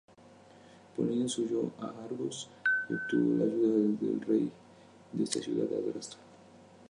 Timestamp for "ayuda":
3.43-3.75